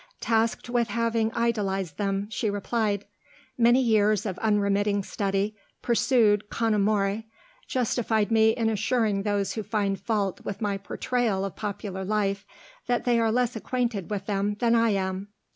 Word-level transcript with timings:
Tasked 0.19 0.67
with 0.67 0.87
having 0.87 1.31
idealized 1.35 1.97
them, 1.99 2.27
she 2.31 2.49
replied: 2.49 3.05
"Many 3.55 3.79
years 3.83 4.25
of 4.25 4.39
unremitting 4.39 5.03
study, 5.03 5.55
pursued 5.83 6.49
con 6.49 6.73
amore, 6.73 7.21
justify 7.67 8.25
me 8.27 8.49
in 8.49 8.67
assuring 8.67 9.21
those 9.21 9.53
who 9.53 9.61
find 9.61 9.99
fault 10.01 10.43
with 10.43 10.59
my 10.59 10.79
portrayal 10.79 11.45
of 11.45 11.55
popular 11.55 12.03
life 12.03 12.47
that 12.87 13.05
they 13.05 13.19
are 13.19 13.31
less 13.31 13.55
acquainted 13.55 14.09
with 14.09 14.25
them 14.25 14.55
than 14.55 14.73
I 14.73 14.89
am." 14.89 15.27